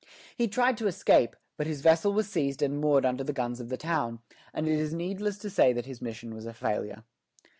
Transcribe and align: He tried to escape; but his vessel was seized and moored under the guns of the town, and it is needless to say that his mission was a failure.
He 0.35 0.47
tried 0.47 0.77
to 0.77 0.87
escape; 0.87 1.35
but 1.57 1.67
his 1.67 1.81
vessel 1.81 2.11
was 2.11 2.27
seized 2.27 2.63
and 2.63 2.81
moored 2.81 3.05
under 3.05 3.23
the 3.23 3.31
guns 3.33 3.59
of 3.59 3.69
the 3.69 3.77
town, 3.77 4.17
and 4.51 4.67
it 4.67 4.79
is 4.79 4.95
needless 4.95 5.37
to 5.37 5.49
say 5.51 5.73
that 5.73 5.85
his 5.85 6.01
mission 6.01 6.33
was 6.33 6.47
a 6.47 6.53
failure. 6.55 7.03